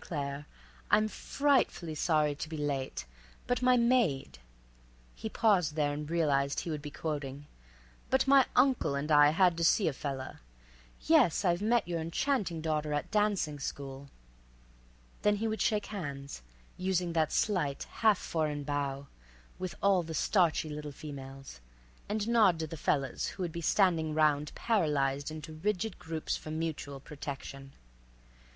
Claire, 0.00 0.46
I'm 0.92 1.08
frightfully 1.08 1.96
sorry 1.96 2.36
to 2.36 2.48
be 2.48 2.56
late, 2.56 3.04
but 3.48 3.62
my 3.62 3.76
maid"—he 3.76 5.28
paused 5.28 5.74
there 5.74 5.92
and 5.92 6.08
realized 6.08 6.60
he 6.60 6.70
would 6.70 6.82
be 6.82 6.92
quoting—"but 6.92 8.28
my 8.28 8.46
uncle 8.54 8.94
and 8.94 9.10
I 9.10 9.30
had 9.30 9.56
to 9.56 9.64
see 9.64 9.88
a 9.88 9.92
fella—Yes, 9.92 11.44
I've 11.44 11.62
met 11.62 11.88
your 11.88 11.98
enchanting 11.98 12.60
daughter 12.60 12.92
at 12.92 13.10
dancing 13.10 13.58
school." 13.58 14.08
Then 15.22 15.34
he 15.34 15.48
would 15.48 15.60
shake 15.60 15.86
hands, 15.86 16.42
using 16.76 17.12
that 17.14 17.32
slight, 17.32 17.82
half 17.90 18.18
foreign 18.18 18.62
bow, 18.62 19.08
with 19.58 19.74
all 19.82 20.04
the 20.04 20.14
starchy 20.14 20.68
little 20.68 20.92
females, 20.92 21.60
and 22.08 22.28
nod 22.28 22.60
to 22.60 22.68
the 22.68 22.76
fellas 22.76 23.26
who 23.30 23.42
would 23.42 23.50
be 23.50 23.60
standing 23.60 24.14
'round, 24.14 24.54
paralyzed 24.54 25.28
into 25.28 25.54
rigid 25.54 25.98
groups 25.98 26.36
for 26.36 26.52
mutual 26.52 27.00
protection. 27.00 27.72